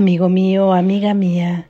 Amigo 0.00 0.30
mío, 0.30 0.72
amiga 0.72 1.12
mía, 1.12 1.68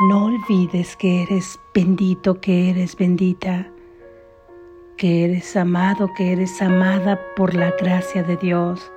no 0.00 0.24
olvides 0.24 0.96
que 0.96 1.22
eres 1.22 1.56
bendito, 1.72 2.40
que 2.40 2.68
eres 2.68 2.96
bendita, 2.96 3.70
que 4.96 5.24
eres 5.24 5.54
amado, 5.56 6.10
que 6.16 6.32
eres 6.32 6.60
amada 6.60 7.20
por 7.36 7.54
la 7.54 7.70
gracia 7.80 8.24
de 8.24 8.36
Dios 8.38 8.90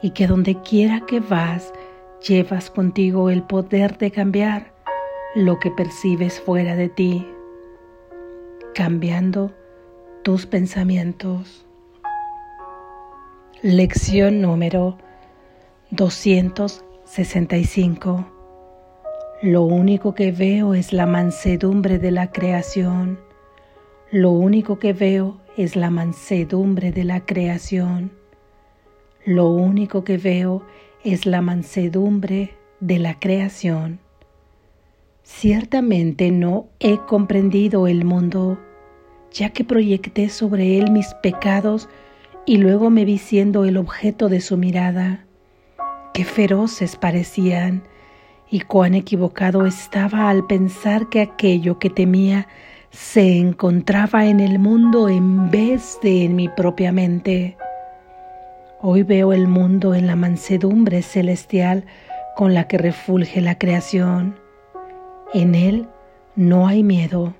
y 0.00 0.10
que 0.12 0.28
donde 0.28 0.60
quiera 0.62 1.00
que 1.00 1.18
vas 1.18 1.72
llevas 2.24 2.70
contigo 2.70 3.28
el 3.28 3.42
poder 3.42 3.98
de 3.98 4.12
cambiar 4.12 4.72
lo 5.34 5.58
que 5.58 5.72
percibes 5.72 6.40
fuera 6.40 6.76
de 6.76 6.88
ti, 6.90 7.26
cambiando 8.72 9.52
tus 10.22 10.46
pensamientos. 10.46 11.66
Lección 13.62 14.40
número 14.40 14.96
265. 17.06 18.26
Lo 19.40 19.62
único 19.62 20.12
que 20.16 20.32
veo 20.32 20.74
es 20.74 20.92
la 20.92 21.06
mansedumbre 21.06 22.00
de 22.00 22.10
la 22.10 22.32
creación. 22.32 23.20
Lo 24.10 24.32
único 24.32 24.80
que 24.80 24.92
veo 24.92 25.40
es 25.56 25.76
la 25.76 25.88
mansedumbre 25.90 26.90
de 26.90 27.04
la 27.04 27.24
creación. 27.24 28.10
Lo 29.24 29.48
único 29.50 30.02
que 30.02 30.18
veo 30.18 30.66
es 31.04 31.26
la 31.26 31.42
mansedumbre 31.42 32.56
de 32.80 32.98
la 32.98 33.20
creación. 33.20 34.00
Ciertamente 35.22 36.32
no 36.32 36.66
he 36.80 36.98
comprendido 36.98 37.86
el 37.86 38.04
mundo, 38.04 38.58
ya 39.30 39.50
que 39.50 39.62
proyecté 39.62 40.28
sobre 40.28 40.76
él 40.78 40.90
mis 40.90 41.14
pecados 41.22 41.88
y 42.46 42.56
luego 42.56 42.90
me 42.90 43.04
vi 43.04 43.18
siendo 43.18 43.64
el 43.64 43.76
objeto 43.76 44.28
de 44.28 44.40
su 44.40 44.56
mirada. 44.56 45.25
Qué 46.16 46.24
feroces 46.24 46.96
parecían 46.96 47.82
y 48.50 48.60
cuán 48.60 48.94
equivocado 48.94 49.66
estaba 49.66 50.30
al 50.30 50.46
pensar 50.46 51.10
que 51.10 51.20
aquello 51.20 51.78
que 51.78 51.90
temía 51.90 52.48
se 52.88 53.36
encontraba 53.36 54.24
en 54.24 54.40
el 54.40 54.58
mundo 54.58 55.10
en 55.10 55.50
vez 55.50 55.98
de 56.02 56.24
en 56.24 56.34
mi 56.34 56.48
propia 56.48 56.90
mente. 56.90 57.58
Hoy 58.80 59.02
veo 59.02 59.34
el 59.34 59.46
mundo 59.46 59.94
en 59.94 60.06
la 60.06 60.16
mansedumbre 60.16 61.02
celestial 61.02 61.84
con 62.34 62.54
la 62.54 62.66
que 62.66 62.78
refulge 62.78 63.42
la 63.42 63.58
creación. 63.58 64.38
En 65.34 65.54
él 65.54 65.86
no 66.34 66.66
hay 66.66 66.82
miedo. 66.82 67.34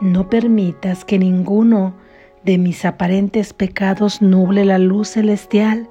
No 0.00 0.30
permitas 0.30 1.04
que 1.04 1.18
ninguno 1.18 1.96
de 2.44 2.56
mis 2.56 2.84
aparentes 2.84 3.52
pecados 3.52 4.22
nuble 4.22 4.64
la 4.64 4.78
luz 4.78 5.08
celestial 5.08 5.90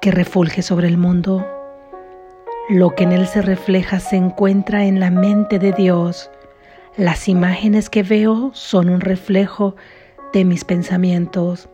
que 0.00 0.10
refulge 0.10 0.62
sobre 0.62 0.88
el 0.88 0.98
mundo. 0.98 1.46
Lo 2.68 2.94
que 2.94 3.04
en 3.04 3.12
él 3.12 3.26
se 3.26 3.42
refleja 3.42 4.00
se 4.00 4.16
encuentra 4.16 4.84
en 4.84 5.00
la 5.00 5.10
mente 5.10 5.58
de 5.58 5.72
Dios. 5.72 6.30
Las 6.96 7.28
imágenes 7.28 7.88
que 7.88 8.02
veo 8.02 8.50
son 8.52 8.90
un 8.90 9.00
reflejo 9.00 9.74
de 10.32 10.44
mis 10.44 10.64
pensamientos. 10.64 11.68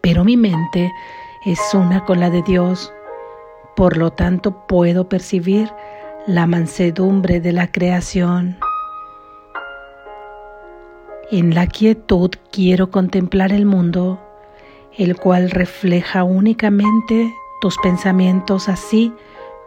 Pero 0.00 0.24
mi 0.24 0.36
mente 0.36 0.90
es 1.46 1.58
una 1.72 2.04
con 2.04 2.20
la 2.20 2.30
de 2.30 2.42
Dios. 2.42 2.92
Por 3.76 3.96
lo 3.96 4.10
tanto 4.10 4.66
puedo 4.66 5.08
percibir 5.08 5.70
la 6.26 6.46
mansedumbre 6.46 7.40
de 7.40 7.52
la 7.52 7.70
creación. 7.72 8.56
En 11.30 11.54
la 11.54 11.66
quietud 11.66 12.30
quiero 12.52 12.90
contemplar 12.90 13.52
el 13.52 13.64
mundo, 13.66 14.20
el 14.96 15.16
cual 15.16 15.50
refleja 15.50 16.24
únicamente 16.24 17.32
tus 17.60 17.76
pensamientos 17.78 18.68
así 18.68 19.12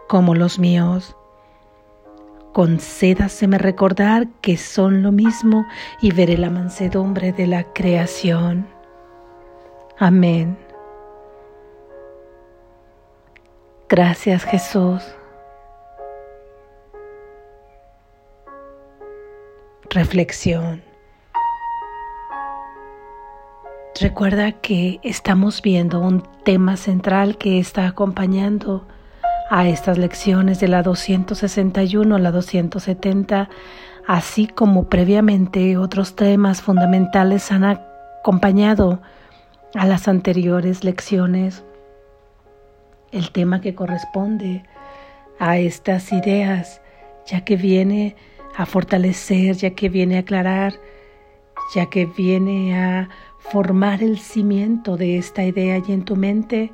como 0.08 0.34
los 0.34 0.58
míos. 0.58 1.16
Concédaseme 2.52 3.58
recordar 3.58 4.26
que 4.40 4.56
son 4.56 5.02
lo 5.02 5.12
mismo 5.12 5.66
y 6.00 6.12
veré 6.12 6.38
la 6.38 6.50
mansedumbre 6.50 7.32
de 7.32 7.46
la 7.46 7.64
creación. 7.72 8.66
Amén. 9.98 10.56
Gracias 13.88 14.44
Jesús. 14.44 15.02
Reflexión. 19.90 20.87
Recuerda 24.00 24.52
que 24.52 25.00
estamos 25.02 25.60
viendo 25.60 25.98
un 25.98 26.22
tema 26.44 26.76
central 26.76 27.36
que 27.36 27.58
está 27.58 27.88
acompañando 27.88 28.86
a 29.50 29.66
estas 29.66 29.98
lecciones 29.98 30.60
de 30.60 30.68
la 30.68 30.84
261 30.84 32.14
a 32.14 32.18
la 32.20 32.30
270, 32.30 33.48
así 34.06 34.46
como 34.46 34.88
previamente 34.88 35.76
otros 35.76 36.14
temas 36.14 36.62
fundamentales 36.62 37.50
han 37.50 37.64
acompañado 37.64 39.02
a 39.74 39.84
las 39.84 40.06
anteriores 40.06 40.84
lecciones. 40.84 41.64
El 43.10 43.32
tema 43.32 43.60
que 43.60 43.74
corresponde 43.74 44.62
a 45.40 45.58
estas 45.58 46.12
ideas, 46.12 46.80
ya 47.26 47.44
que 47.44 47.56
viene 47.56 48.14
a 48.56 48.64
fortalecer, 48.64 49.56
ya 49.56 49.70
que 49.70 49.88
viene 49.88 50.18
a 50.18 50.20
aclarar, 50.20 50.74
ya 51.74 51.86
que 51.86 52.06
viene 52.06 52.78
a 52.78 53.08
formar 53.50 54.02
el 54.02 54.18
cimiento 54.18 54.96
de 54.96 55.16
esta 55.16 55.44
idea 55.44 55.80
y 55.86 55.92
en 55.92 56.04
tu 56.04 56.16
mente 56.16 56.72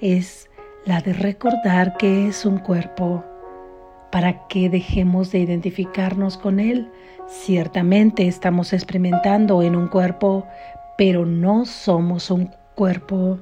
es 0.00 0.48
la 0.84 1.00
de 1.00 1.12
recordar 1.12 1.96
que 1.96 2.28
es 2.28 2.44
un 2.44 2.58
cuerpo 2.58 3.24
para 4.12 4.46
que 4.46 4.70
dejemos 4.70 5.32
de 5.32 5.40
identificarnos 5.40 6.38
con 6.38 6.60
él. 6.60 6.88
Ciertamente 7.26 8.28
estamos 8.28 8.72
experimentando 8.72 9.62
en 9.62 9.74
un 9.74 9.88
cuerpo, 9.88 10.46
pero 10.96 11.26
no 11.26 11.64
somos 11.64 12.30
un 12.30 12.50
cuerpo. 12.76 13.38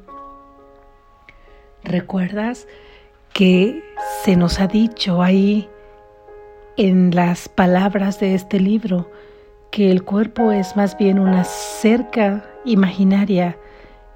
¿Recuerdas 1.84 2.66
que 3.34 3.83
se 4.25 4.37
nos 4.37 4.60
ha 4.60 4.66
dicho 4.66 5.22
ahí 5.22 5.69
en 6.78 7.15
las 7.15 7.49
palabras 7.49 8.19
de 8.19 8.34
este 8.34 8.59
libro 8.60 9.10
que 9.72 9.91
el 9.91 10.05
cuerpo 10.05 10.53
es 10.53 10.77
más 10.77 10.99
bien 10.99 11.19
una 11.19 11.44
cerca 11.44 12.44
imaginaria, 12.66 13.56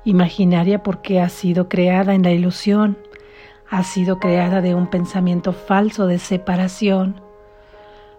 imaginaria 0.05 0.83
porque 0.83 1.19
ha 1.19 1.31
sido 1.31 1.67
creada 1.67 2.15
en 2.15 2.22
la 2.22 2.31
ilusión, 2.31 2.99
ha 3.71 3.83
sido 3.83 4.19
creada 4.19 4.61
de 4.61 4.75
un 4.75 4.87
pensamiento 4.89 5.55
falso 5.55 6.06
de 6.06 6.19
separación, 6.19 7.22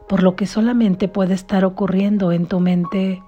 por 0.10 0.24
lo 0.24 0.36
que 0.36 0.48
solamente 0.48 1.08
puede 1.08 1.36
estar 1.36 1.64
ocurriendo 1.64 2.32
en 2.32 2.48
tu 2.48 2.60
mente 2.60 3.22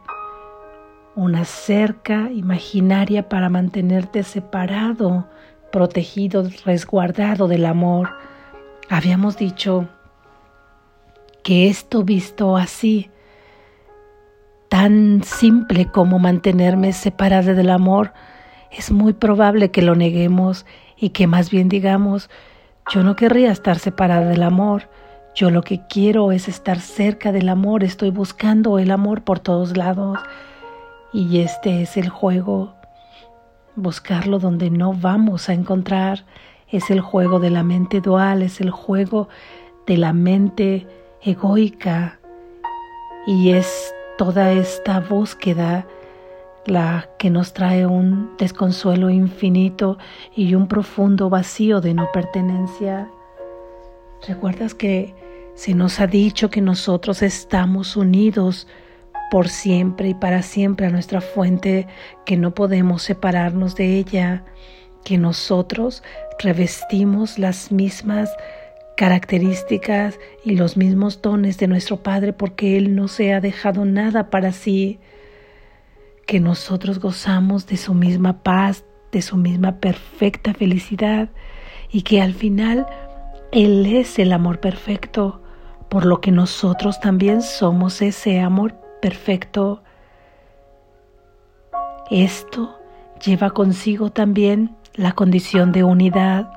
una 1.15 1.45
cerca 1.45 2.31
imaginaria 2.31 3.29
para 3.29 3.47
mantenerte 3.47 4.23
separado, 4.23 5.27
protegido, 5.71 6.49
resguardado 6.65 7.47
del 7.47 7.67
amor. 7.67 8.09
Habíamos 8.89 9.37
dicho 9.37 9.87
que 11.43 11.67
esto 11.69 12.03
visto 12.03 12.57
así 12.57 13.11
tan 14.69 15.23
simple 15.23 15.87
como 15.87 16.19
mantenerme 16.19 16.93
separada 16.93 17.53
del 17.53 17.71
amor, 17.71 18.13
es 18.71 18.91
muy 18.91 19.13
probable 19.13 19.71
que 19.71 19.81
lo 19.81 19.95
neguemos 19.95 20.65
y 20.95 21.09
que 21.09 21.27
más 21.27 21.49
bien 21.49 21.69
digamos, 21.69 22.29
yo 22.93 23.03
no 23.03 23.15
querría 23.15 23.51
estar 23.51 23.79
separada 23.79 24.29
del 24.29 24.43
amor, 24.43 24.89
yo 25.35 25.49
lo 25.51 25.63
que 25.63 25.81
quiero 25.87 26.31
es 26.31 26.47
estar 26.47 26.79
cerca 26.79 27.31
del 27.31 27.49
amor, 27.49 27.83
estoy 27.83 28.09
buscando 28.09 28.79
el 28.79 28.91
amor 28.91 29.23
por 29.23 29.39
todos 29.39 29.77
lados. 29.77 30.19
Y 31.13 31.39
este 31.39 31.81
es 31.81 31.97
el 31.97 32.09
juego, 32.09 32.73
buscarlo 33.75 34.39
donde 34.39 34.69
no 34.69 34.93
vamos 34.93 35.49
a 35.49 35.53
encontrar, 35.53 36.25
es 36.67 36.91
el 36.91 37.01
juego 37.01 37.39
de 37.39 37.49
la 37.49 37.63
mente 37.63 38.01
dual, 38.01 38.41
es 38.41 38.59
el 38.61 38.69
juego 38.69 39.29
de 39.87 39.97
la 39.97 40.13
mente 40.13 40.87
egoica. 41.21 42.19
Y 43.25 43.51
es 43.51 43.93
toda 44.19 44.51
esta 44.51 44.99
búsqueda 44.99 45.87
la 46.65 47.09
que 47.17 47.29
nos 47.29 47.53
trae 47.53 47.85
un 47.85 48.35
desconsuelo 48.37 49.09
infinito 49.09 49.97
y 50.35 50.55
un 50.55 50.67
profundo 50.67 51.29
vacío 51.29 51.79
de 51.79 51.93
no 51.93 52.11
pertenencia. 52.11 53.09
¿Recuerdas 54.27 54.73
que 54.73 55.15
se 55.53 55.73
nos 55.73 56.01
ha 56.01 56.07
dicho 56.07 56.49
que 56.49 56.59
nosotros 56.59 57.21
estamos 57.21 57.95
unidos 57.95 58.67
por 59.31 59.47
siempre 59.47 60.09
y 60.09 60.13
para 60.13 60.41
siempre 60.41 60.87
a 60.87 60.89
nuestra 60.89 61.21
fuente, 61.21 61.87
que 62.25 62.35
no 62.35 62.53
podemos 62.53 63.03
separarnos 63.03 63.75
de 63.75 63.99
ella, 63.99 64.43
que 65.05 65.17
nosotros 65.17 66.03
revestimos 66.39 67.39
las 67.39 67.71
mismas 67.71 68.29
características 68.99 70.19
y 70.43 70.57
los 70.57 70.75
mismos 70.75 71.21
dones 71.21 71.57
de 71.57 71.69
nuestro 71.69 72.03
Padre 72.03 72.33
porque 72.33 72.75
Él 72.75 72.97
no 72.97 73.07
se 73.07 73.33
ha 73.33 73.39
dejado 73.39 73.85
nada 73.85 74.29
para 74.29 74.51
sí, 74.51 74.99
que 76.27 76.41
nosotros 76.41 76.99
gozamos 76.99 77.65
de 77.65 77.77
su 77.77 77.93
misma 77.93 78.43
paz, 78.43 78.83
de 79.13 79.21
su 79.21 79.37
misma 79.37 79.77
perfecta 79.77 80.53
felicidad 80.53 81.29
y 81.89 82.01
que 82.01 82.21
al 82.21 82.33
final 82.33 82.87
Él 83.53 83.85
es 83.85 84.19
el 84.19 84.33
amor 84.33 84.59
perfecto, 84.59 85.41
por 85.87 86.05
lo 86.05 86.19
que 86.19 86.33
nosotros 86.33 86.99
también 86.99 87.41
somos 87.41 88.01
ese 88.01 88.41
amor 88.41 88.75
perfecto. 89.01 89.81
Esto 92.11 92.77
lleva 93.25 93.51
consigo 93.51 94.09
también 94.09 94.75
la 94.93 95.13
condición 95.13 95.71
de 95.71 95.85
unidad. 95.85 96.51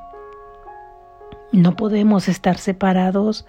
No 1.52 1.76
podemos 1.76 2.28
estar 2.28 2.56
separados, 2.56 3.46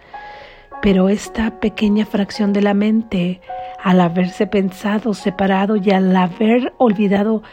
pero 0.81 1.07
esta 1.07 1.61
pequeña 1.61 2.05
fracción 2.05 2.51
de 2.51 2.61
la 2.61 2.73
mente, 2.73 3.39
al 3.81 4.01
haberse 4.01 4.45
pensado 4.45 5.13
separado 5.13 5.77
y 5.77 5.91
al 5.91 6.13
haber 6.13 6.73
olvidado 6.77 7.43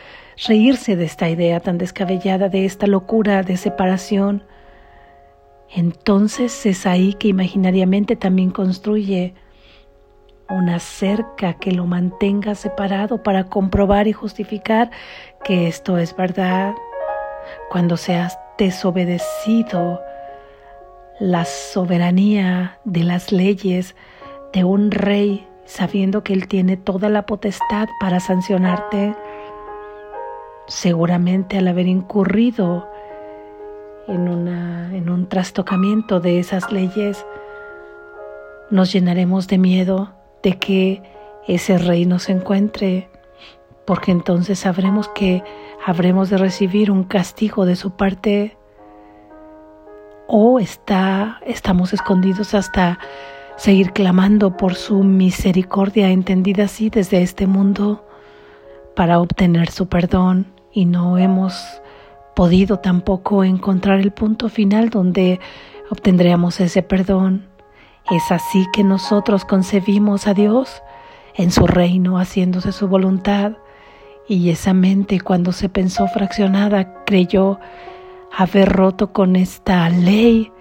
reírse 0.49 0.97
de 0.97 1.05
esta 1.05 1.29
idea 1.29 1.61
tan 1.61 1.79
descabellada, 1.79 2.49
de 2.49 2.65
esta 2.65 2.89
locura 2.89 3.45
de 3.45 3.57
separación, 3.57 4.43
entonces 5.73 6.67
es 6.67 6.85
ahí 6.85 7.15
que 7.15 7.29
imaginariamente 7.29 8.17
también 8.17 8.51
construye 8.51 9.35
una 10.49 10.81
cerca 10.81 11.53
que 11.55 11.71
lo 11.71 11.87
mantenga 11.87 12.57
separado 12.57 13.23
para 13.23 13.45
comprobar 13.45 14.09
y 14.09 14.13
justificar 14.13 14.91
que 15.45 15.69
esto 15.69 15.97
es 15.97 16.17
verdad. 16.17 16.75
Cuando 17.71 17.97
seas 17.97 18.37
desobedecido 18.59 20.01
la 21.21 21.45
soberanía 21.45 22.79
de 22.85 23.05
las 23.05 23.31
leyes 23.31 23.95
de 24.55 24.65
un 24.65 24.91
rey, 24.91 25.47
sabiendo 25.67 26.25
que 26.25 26.33
él 26.33 26.49
tiene 26.49 26.79
toda 26.79 27.11
la 27.11 27.27
potestad 27.27 27.89
para 28.01 28.21
sancionarte, 28.21 29.15
seguramente 30.67 31.59
al 31.59 31.69
haber 31.69 31.87
incurrido 31.87 32.89
en, 34.09 34.29
una, 34.29 34.97
en 34.97 35.11
un 35.11 35.29
trastocamiento 35.29 36.21
de 36.21 36.39
esas 36.39 36.73
leyes, 36.73 37.27
nos 38.71 38.91
llenaremos 38.91 39.47
de 39.47 39.59
miedo 39.59 40.15
de 40.43 40.59
que 40.59 41.03
ese 41.47 41.77
rey 41.77 42.07
nos 42.07 42.31
encuentre, 42.31 43.11
porque 43.85 44.11
entonces 44.11 44.61
sabremos 44.61 45.09
que 45.09 45.45
habremos 45.85 46.31
de 46.31 46.39
recibir 46.39 46.91
un 46.91 47.05
castigo 47.05 47.67
de 47.67 47.77
su 47.77 47.91
parte 47.91 48.57
o 50.33 50.61
está, 50.61 51.41
estamos 51.45 51.93
escondidos 51.93 52.55
hasta 52.55 53.01
seguir 53.57 53.93
clamando 53.93 54.57
por 54.57 54.77
su 54.77 55.03
misericordia 55.03 56.11
entendida 56.11 56.65
así 56.65 56.89
desde 56.89 57.21
este 57.23 57.49
mundo 57.49 58.07
para 58.95 59.19
obtener 59.19 59.71
su 59.71 59.89
perdón 59.89 60.47
y 60.73 60.85
no 60.85 61.19
hemos 61.19 61.83
podido 62.37 62.79
tampoco 62.79 63.43
encontrar 63.43 63.99
el 63.99 64.13
punto 64.13 64.49
final 64.49 64.89
donde 64.89 65.41
obtendríamos 65.91 66.61
ese 66.61 66.85
perdón. 66.85 67.49
Es 68.09 68.31
así 68.31 68.67
que 68.73 68.85
nosotros 68.85 69.45
concebimos 69.45 70.29
a 70.29 70.35
Dios 70.35 70.81
en 71.35 71.51
su 71.51 71.67
reino 71.67 72.19
haciéndose 72.19 72.71
su 72.71 72.87
voluntad 72.87 73.55
y 74.29 74.51
esa 74.51 74.75
mente 74.75 75.21
cuando 75.21 75.51
se 75.51 75.69
pensó 75.69 76.07
fraccionada 76.07 77.05
creyó 77.05 77.59
haber 78.37 78.69
roto 78.71 79.13
con 79.13 79.37
esta 79.37 79.89
ley, 79.89 80.53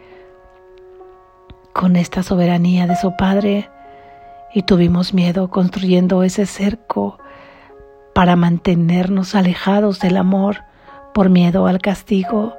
con 1.73 1.95
esta 1.95 2.23
soberanía 2.23 2.87
de 2.87 2.95
su 2.95 3.15
Padre 3.15 3.69
y 4.53 4.63
tuvimos 4.63 5.13
miedo 5.13 5.49
construyendo 5.49 6.23
ese 6.23 6.45
cerco 6.45 7.19
para 8.13 8.35
mantenernos 8.35 9.35
alejados 9.35 9.99
del 9.99 10.17
amor 10.17 10.63
por 11.13 11.29
miedo 11.29 11.67
al 11.67 11.79
castigo. 11.79 12.55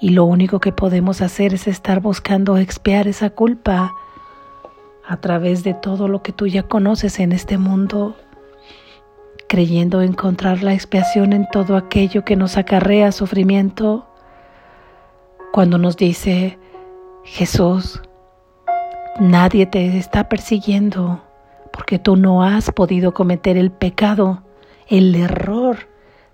Y 0.00 0.10
lo 0.10 0.24
único 0.24 0.60
que 0.60 0.72
podemos 0.72 1.22
hacer 1.22 1.54
es 1.54 1.66
estar 1.66 2.00
buscando 2.00 2.56
expiar 2.56 3.08
esa 3.08 3.30
culpa 3.30 3.92
a 5.06 5.16
través 5.16 5.64
de 5.64 5.74
todo 5.74 6.08
lo 6.08 6.22
que 6.22 6.32
tú 6.32 6.46
ya 6.46 6.64
conoces 6.64 7.18
en 7.18 7.32
este 7.32 7.56
mundo, 7.56 8.16
creyendo 9.48 10.02
encontrar 10.02 10.62
la 10.62 10.74
expiación 10.74 11.32
en 11.32 11.48
todo 11.50 11.76
aquello 11.76 12.24
que 12.24 12.36
nos 12.36 12.56
acarrea 12.56 13.10
sufrimiento. 13.12 14.06
Cuando 15.52 15.78
nos 15.78 15.96
dice 15.96 16.58
Jesús, 17.24 18.02
nadie 19.18 19.66
te 19.66 19.96
está 19.96 20.28
persiguiendo 20.28 21.22
porque 21.72 21.98
tú 21.98 22.16
no 22.16 22.42
has 22.42 22.70
podido 22.70 23.14
cometer 23.14 23.56
el 23.56 23.70
pecado, 23.70 24.42
el 24.86 25.14
error 25.14 25.78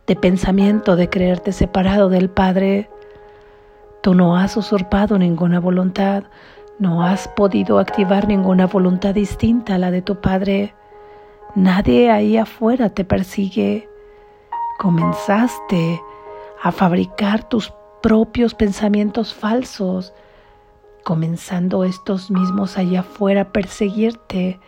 de 0.06 0.16
pensamiento 0.16 0.96
de 0.96 1.08
creerte 1.08 1.52
separado 1.52 2.08
del 2.08 2.31
Padre. 2.31 2.90
Tú 4.02 4.14
no 4.14 4.37
has 4.37 4.56
usurpado 4.56 5.19
ninguna 5.19 5.61
voluntad, 5.61 6.25
no 6.78 7.05
has 7.05 7.28
podido 7.28 7.78
activar 7.78 8.26
ninguna 8.26 8.66
voluntad 8.66 9.14
distinta 9.14 9.76
a 9.76 9.78
la 9.78 9.90
de 9.90 10.02
tu 10.02 10.20
Padre. 10.20 10.75
Nadie 11.54 12.10
ahí 12.10 12.36
afuera 12.36 12.90
te 12.90 13.04
persigue. 13.04 13.88
Comenzaste 14.78 16.00
a 16.62 16.72
fabricar 16.72 17.48
tus 17.48 17.72
propios 18.02 18.54
pensamientos 18.54 19.34
falsos, 19.34 20.12
comenzando 21.04 21.84
estos 21.84 22.30
mismos 22.30 22.76
allá 22.76 23.00
afuera 23.00 23.42
a 23.42 23.52
perseguirte 23.52 24.58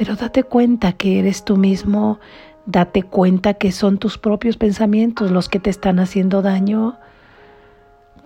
pero 0.00 0.16
date 0.16 0.44
cuenta 0.44 0.94
que 0.94 1.18
eres 1.18 1.44
tú 1.44 1.58
mismo, 1.58 2.20
date 2.64 3.02
cuenta 3.02 3.52
que 3.52 3.70
son 3.70 3.98
tus 3.98 4.16
propios 4.16 4.56
pensamientos 4.56 5.30
los 5.30 5.50
que 5.50 5.60
te 5.60 5.68
están 5.68 6.00
haciendo 6.00 6.40
daño. 6.40 6.98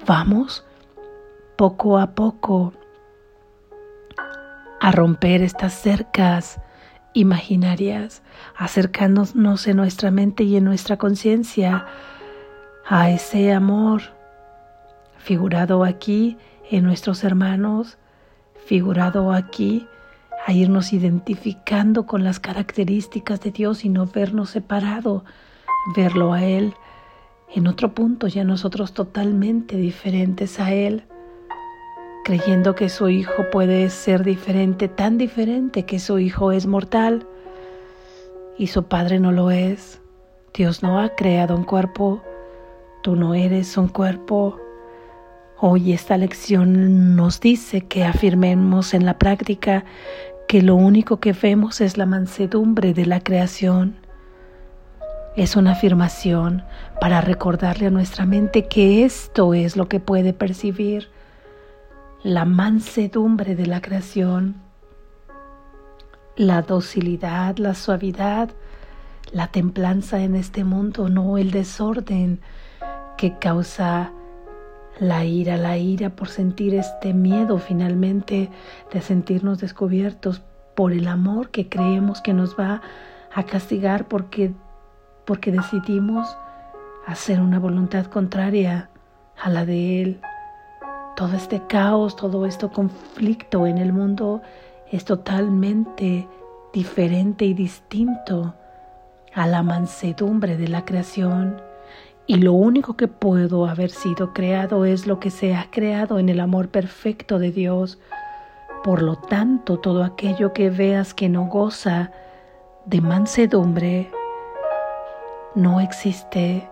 Vamos 0.06 0.64
poco 1.56 1.98
a 1.98 2.12
poco 2.14 2.72
a 4.80 4.92
romper 4.92 5.42
estas 5.42 5.72
cercas 5.72 6.60
imaginarias, 7.14 8.22
acercándonos 8.56 9.66
en 9.66 9.76
nuestra 9.76 10.10
mente 10.10 10.44
y 10.44 10.56
en 10.56 10.64
nuestra 10.64 10.98
conciencia 10.98 11.86
a 12.86 13.10
ese 13.10 13.52
amor 13.52 14.02
figurado 15.16 15.84
aquí 15.84 16.36
en 16.70 16.84
nuestros 16.84 17.24
hermanos, 17.24 17.96
figurado 18.66 19.32
aquí 19.32 19.86
a 20.46 20.52
irnos 20.52 20.92
identificando 20.92 22.04
con 22.04 22.24
las 22.24 22.40
características 22.40 23.40
de 23.40 23.50
Dios 23.50 23.84
y 23.84 23.88
no 23.88 24.06
vernos 24.06 24.50
separado, 24.50 25.24
verlo 25.96 26.34
a 26.34 26.44
Él 26.44 26.74
en 27.54 27.68
otro 27.68 27.94
punto, 27.94 28.26
ya 28.26 28.42
nosotros 28.44 28.92
totalmente 28.92 29.76
diferentes 29.76 30.58
a 30.58 30.72
Él, 30.72 31.04
creyendo 32.24 32.74
que 32.74 32.88
su 32.88 33.08
Hijo 33.08 33.50
puede 33.52 33.88
ser 33.90 34.24
diferente, 34.24 34.88
tan 34.88 35.18
diferente 35.18 35.84
que 35.84 36.00
su 36.00 36.18
Hijo 36.18 36.50
es 36.50 36.66
mortal 36.66 37.26
y 38.58 38.66
su 38.68 38.84
Padre 38.84 39.20
no 39.20 39.30
lo 39.30 39.50
es. 39.52 40.00
Dios 40.52 40.82
no 40.82 40.98
ha 41.00 41.10
creado 41.10 41.54
un 41.54 41.64
cuerpo, 41.64 42.22
tú 43.02 43.14
no 43.14 43.34
eres 43.34 43.76
un 43.76 43.88
cuerpo. 43.88 44.58
Hoy 45.58 45.92
esta 45.92 46.16
lección 46.16 47.14
nos 47.14 47.40
dice 47.40 47.82
que 47.82 48.04
afirmemos 48.04 48.94
en 48.94 49.04
la 49.04 49.18
práctica 49.18 49.84
que 50.48 50.62
lo 50.62 50.74
único 50.74 51.20
que 51.20 51.32
vemos 51.32 51.80
es 51.80 51.96
la 51.96 52.06
mansedumbre 52.06 52.94
de 52.94 53.06
la 53.06 53.20
creación. 53.20 53.96
Es 55.36 55.56
una 55.56 55.72
afirmación 55.72 56.62
para 57.00 57.20
recordarle 57.20 57.86
a 57.86 57.90
nuestra 57.90 58.24
mente 58.24 58.66
que 58.66 59.04
esto 59.04 59.52
es 59.52 59.76
lo 59.76 59.88
que 59.88 60.00
puede 60.00 60.32
percibir, 60.32 61.08
la 62.24 62.46
mansedumbre 62.46 63.54
de 63.54 63.66
la 63.66 63.82
creación, 63.82 64.56
la 66.36 66.62
docilidad, 66.62 67.58
la 67.58 67.74
suavidad, 67.74 68.48
la 69.30 69.48
templanza 69.48 70.20
en 70.20 70.34
este 70.34 70.64
mundo, 70.64 71.10
no 71.10 71.36
el 71.36 71.50
desorden 71.50 72.40
que 73.18 73.38
causa 73.38 74.10
la 74.98 75.26
ira, 75.26 75.58
la 75.58 75.76
ira 75.76 76.16
por 76.16 76.28
sentir 76.28 76.74
este 76.74 77.12
miedo 77.12 77.58
finalmente 77.58 78.48
de 78.90 79.00
sentirnos 79.02 79.58
descubiertos 79.58 80.42
por 80.74 80.92
el 80.92 81.08
amor 81.08 81.50
que 81.50 81.68
creemos 81.68 82.22
que 82.22 82.32
nos 82.32 82.58
va 82.58 82.80
a 83.34 83.42
castigar 83.42 84.08
porque, 84.08 84.54
porque 85.26 85.52
decidimos 85.52 86.38
hacer 87.06 87.42
una 87.42 87.58
voluntad 87.58 88.06
contraria 88.06 88.88
a 89.36 89.50
la 89.50 89.66
de 89.66 90.00
Él. 90.00 90.20
Todo 91.24 91.36
este 91.38 91.60
caos, 91.60 92.16
todo 92.16 92.44
este 92.44 92.68
conflicto 92.68 93.66
en 93.66 93.78
el 93.78 93.94
mundo 93.94 94.42
es 94.92 95.06
totalmente 95.06 96.28
diferente 96.70 97.46
y 97.46 97.54
distinto 97.54 98.54
a 99.32 99.46
la 99.46 99.62
mansedumbre 99.62 100.58
de 100.58 100.68
la 100.68 100.84
creación 100.84 101.62
y 102.26 102.36
lo 102.36 102.52
único 102.52 102.98
que 102.98 103.08
puedo 103.08 103.64
haber 103.64 103.88
sido 103.88 104.34
creado 104.34 104.84
es 104.84 105.06
lo 105.06 105.18
que 105.18 105.30
se 105.30 105.54
ha 105.54 105.70
creado 105.70 106.18
en 106.18 106.28
el 106.28 106.40
amor 106.40 106.68
perfecto 106.68 107.38
de 107.38 107.52
Dios. 107.52 107.98
Por 108.82 109.00
lo 109.00 109.16
tanto, 109.16 109.78
todo 109.78 110.04
aquello 110.04 110.52
que 110.52 110.68
veas 110.68 111.14
que 111.14 111.30
no 111.30 111.46
goza 111.46 112.12
de 112.84 113.00
mansedumbre, 113.00 114.10
no 115.54 115.80
existe. 115.80 116.68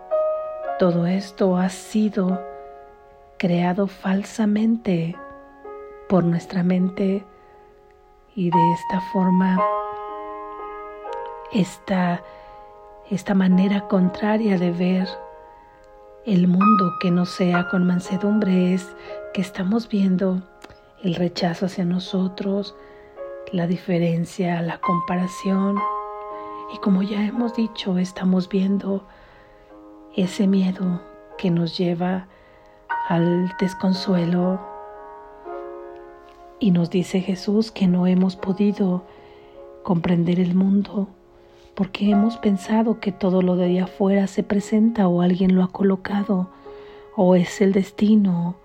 Todo 0.77 1.07
esto 1.07 1.57
ha 1.57 1.69
sido 1.69 2.52
creado 3.43 3.87
falsamente 3.87 5.17
por 6.07 6.23
nuestra 6.23 6.63
mente 6.63 7.25
y 8.35 8.49
de 8.49 8.71
esta 8.71 9.01
forma 9.11 9.61
esta, 11.51 12.23
esta 13.11 13.33
manera 13.33 13.85
contraria 13.89 14.57
de 14.57 14.71
ver 14.71 15.09
el 16.25 16.47
mundo 16.47 16.93
que 17.01 17.11
no 17.11 17.25
sea 17.25 17.67
con 17.67 17.85
mansedumbre 17.85 18.75
es 18.75 18.95
que 19.33 19.41
estamos 19.41 19.89
viendo 19.89 20.41
el 21.03 21.13
rechazo 21.13 21.65
hacia 21.65 21.83
nosotros, 21.83 22.73
la 23.51 23.67
diferencia, 23.67 24.61
la 24.61 24.79
comparación. 24.79 25.77
Y 26.73 26.77
como 26.77 27.03
ya 27.03 27.25
hemos 27.25 27.53
dicho, 27.57 27.97
estamos 27.97 28.47
viendo 28.47 29.05
ese 30.15 30.47
miedo 30.47 31.01
que 31.37 31.51
nos 31.51 31.77
lleva 31.77 32.29
al 33.07 33.53
desconsuelo. 33.59 34.59
Y 36.59 36.71
nos 36.71 36.89
dice 36.89 37.21
Jesús 37.21 37.71
que 37.71 37.87
no 37.87 38.07
hemos 38.07 38.35
podido 38.35 39.03
comprender 39.83 40.39
el 40.39 40.55
mundo 40.55 41.07
porque 41.75 42.09
hemos 42.09 42.37
pensado 42.37 42.99
que 42.99 43.11
todo 43.11 43.41
lo 43.41 43.55
de 43.55 43.65
ahí 43.65 43.79
afuera 43.79 44.27
se 44.27 44.43
presenta 44.43 45.07
o 45.07 45.21
alguien 45.21 45.55
lo 45.55 45.63
ha 45.63 45.71
colocado, 45.71 46.49
o 47.15 47.35
es 47.35 47.61
el 47.61 47.73
destino, 47.73 48.55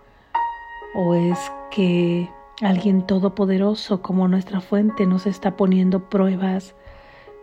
o 0.94 1.14
es 1.14 1.38
que 1.70 2.28
alguien 2.60 3.06
todopoderoso 3.06 4.02
como 4.02 4.28
nuestra 4.28 4.60
fuente 4.60 5.06
nos 5.06 5.26
está 5.26 5.56
poniendo 5.56 6.08
pruebas, 6.10 6.74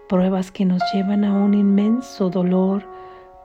pruebas 0.08 0.52
que 0.52 0.66
nos 0.66 0.82
llevan 0.94 1.24
a 1.24 1.34
un 1.34 1.54
inmenso 1.54 2.30
dolor, 2.30 2.84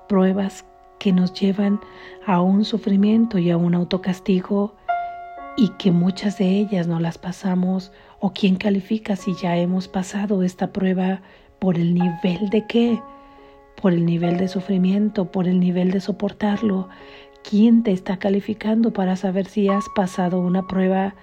pruebas 0.08 0.64
que 1.00 1.12
nos 1.12 1.32
llevan 1.32 1.80
a 2.26 2.40
un 2.42 2.64
sufrimiento 2.64 3.38
y 3.38 3.50
a 3.50 3.56
un 3.56 3.74
autocastigo 3.74 4.76
y 5.56 5.70
que 5.70 5.90
muchas 5.90 6.38
de 6.38 6.58
ellas 6.58 6.86
no 6.86 7.00
las 7.00 7.18
pasamos 7.18 7.90
o 8.20 8.32
quién 8.32 8.56
califica 8.56 9.16
si 9.16 9.34
ya 9.34 9.56
hemos 9.56 9.88
pasado 9.88 10.42
esta 10.42 10.72
prueba 10.72 11.22
por 11.58 11.76
el 11.76 11.94
nivel 11.94 12.50
de 12.50 12.66
qué, 12.66 13.02
por 13.80 13.92
el 13.94 14.04
nivel 14.04 14.36
de 14.36 14.46
sufrimiento, 14.46 15.32
por 15.32 15.48
el 15.48 15.58
nivel 15.58 15.90
de 15.90 16.00
soportarlo. 16.00 16.88
¿Quién 17.42 17.82
te 17.82 17.92
está 17.92 18.18
calificando 18.18 18.92
para 18.92 19.16
saber 19.16 19.46
si 19.46 19.68
has 19.68 19.88
pasado 19.96 20.38
una 20.38 20.66
prueba 20.66 21.14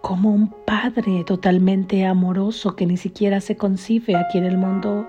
como 0.00 0.30
un 0.30 0.48
padre 0.64 1.24
totalmente 1.24 2.06
amoroso 2.06 2.76
que 2.76 2.86
ni 2.86 2.96
siquiera 2.96 3.40
se 3.40 3.56
concibe 3.56 4.14
aquí 4.14 4.38
en 4.38 4.44
el 4.44 4.58
mundo? 4.58 5.08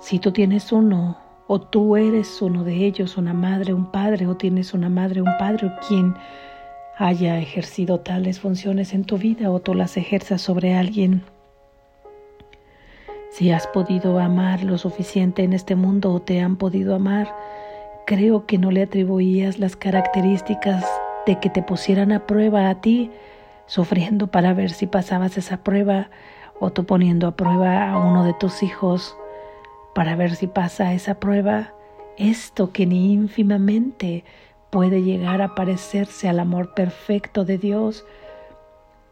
Si 0.00 0.18
tú 0.18 0.32
tienes 0.32 0.72
uno, 0.72 1.27
o 1.48 1.60
tú 1.60 1.96
eres 1.96 2.40
uno 2.42 2.62
de 2.62 2.84
ellos, 2.84 3.16
una 3.16 3.32
madre, 3.32 3.72
un 3.72 3.90
padre, 3.90 4.26
o 4.26 4.36
tienes 4.36 4.74
una 4.74 4.90
madre, 4.90 5.22
un 5.22 5.36
padre, 5.38 5.66
o 5.66 5.72
quien 5.88 6.14
haya 6.98 7.38
ejercido 7.38 8.00
tales 8.00 8.38
funciones 8.38 8.92
en 8.92 9.04
tu 9.04 9.16
vida, 9.16 9.50
o 9.50 9.58
tú 9.58 9.72
las 9.72 9.96
ejerzas 9.96 10.42
sobre 10.42 10.74
alguien, 10.74 11.22
si 13.30 13.50
has 13.50 13.66
podido 13.68 14.18
amar 14.18 14.62
lo 14.62 14.76
suficiente 14.76 15.42
en 15.42 15.54
este 15.54 15.74
mundo 15.74 16.12
o 16.12 16.20
te 16.20 16.40
han 16.40 16.56
podido 16.56 16.94
amar, 16.94 17.34
creo 18.06 18.46
que 18.46 18.58
no 18.58 18.70
le 18.70 18.82
atribuías 18.82 19.58
las 19.58 19.76
características 19.76 20.84
de 21.26 21.38
que 21.38 21.48
te 21.48 21.62
pusieran 21.62 22.12
a 22.12 22.26
prueba 22.26 22.68
a 22.68 22.80
ti, 22.80 23.10
sufriendo 23.66 24.26
para 24.26 24.52
ver 24.52 24.70
si 24.70 24.86
pasabas 24.86 25.38
esa 25.38 25.58
prueba 25.58 26.10
o 26.60 26.70
tú 26.70 26.84
poniendo 26.84 27.26
a 27.26 27.36
prueba 27.36 27.90
a 27.90 27.98
uno 27.98 28.24
de 28.24 28.34
tus 28.34 28.62
hijos 28.62 29.16
para 29.98 30.14
ver 30.14 30.36
si 30.36 30.46
pasa 30.46 30.94
esa 30.94 31.18
prueba, 31.18 31.74
esto 32.18 32.72
que 32.72 32.86
ni 32.86 33.12
ínfimamente 33.12 34.22
puede 34.70 35.02
llegar 35.02 35.42
a 35.42 35.56
parecerse 35.56 36.28
al 36.28 36.38
amor 36.38 36.72
perfecto 36.72 37.44
de 37.44 37.58
Dios, 37.58 38.04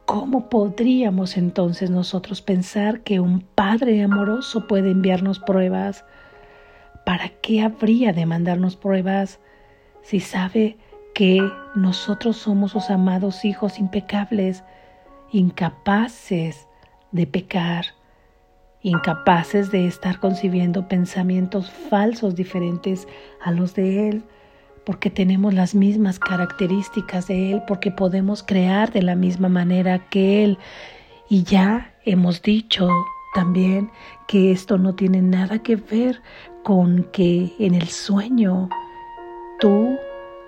¿Cómo 0.04 0.48
podríamos 0.48 1.36
entonces 1.36 1.90
nosotros 1.90 2.40
pensar 2.40 3.00
que 3.00 3.18
un 3.18 3.40
Padre 3.40 4.00
amoroso 4.04 4.68
puede 4.68 4.92
enviarnos 4.92 5.40
pruebas? 5.40 6.04
¿Para 7.04 7.30
qué 7.42 7.62
habría 7.62 8.12
de 8.12 8.24
mandarnos 8.24 8.76
pruebas 8.76 9.40
si 10.02 10.20
sabe 10.20 10.76
que 11.16 11.42
nosotros 11.74 12.36
somos 12.36 12.70
sus 12.70 12.90
amados 12.90 13.44
hijos 13.44 13.80
impecables, 13.80 14.62
incapaces 15.32 16.68
de 17.10 17.26
pecar, 17.26 17.95
incapaces 18.88 19.70
de 19.70 19.86
estar 19.86 20.20
concibiendo 20.20 20.88
pensamientos 20.88 21.70
falsos 21.70 22.34
diferentes 22.34 23.06
a 23.42 23.50
los 23.50 23.74
de 23.74 24.08
Él? 24.08 24.24
porque 24.86 25.10
tenemos 25.10 25.52
las 25.52 25.74
mismas 25.74 26.20
características 26.20 27.26
de 27.26 27.50
Él, 27.50 27.62
porque 27.66 27.90
podemos 27.90 28.44
crear 28.44 28.92
de 28.92 29.02
la 29.02 29.16
misma 29.16 29.48
manera 29.48 30.08
que 30.08 30.44
Él. 30.44 30.58
Y 31.28 31.42
ya 31.42 31.92
hemos 32.04 32.40
dicho 32.40 32.88
también 33.34 33.90
que 34.28 34.52
esto 34.52 34.78
no 34.78 34.94
tiene 34.94 35.22
nada 35.22 35.58
que 35.58 35.74
ver 35.74 36.22
con 36.62 37.02
que 37.12 37.52
en 37.58 37.74
el 37.74 37.88
sueño 37.88 38.68
tú 39.58 39.96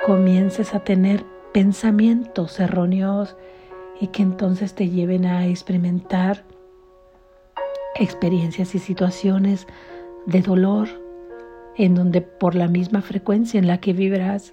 comiences 0.07 0.73
a 0.73 0.85
tener 0.85 1.25
pensamientos 1.53 2.61
erróneos 2.61 3.37
y 4.01 4.07
que 4.07 4.23
entonces 4.23 4.73
te 4.73 4.89
lleven 4.89 5.27
a 5.27 5.49
experimentar 5.49 6.45
experiencias 7.99 8.75
y 8.75 8.79
situaciones 8.79 9.67
de 10.27 10.43
dolor, 10.43 10.89
en 11.77 11.95
donde 11.95 12.21
por 12.21 12.55
la 12.55 12.69
misma 12.69 13.03
frecuencia 13.03 13.59
en 13.59 13.67
la 13.67 13.79
que 13.79 13.93
vibras, 13.93 14.53